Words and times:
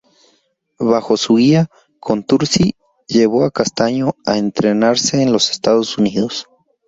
Bajo 0.79 1.15
su 1.15 1.35
guía 1.35 1.69
Contursi 1.99 2.73
llevó 3.07 3.43
a 3.45 3.51
Castaño 3.51 4.15
a 4.25 4.39
entrenarse 4.39 5.21
en 5.21 5.31
los 5.31 5.51
Estados 5.51 5.99
Unidos. 5.99 6.47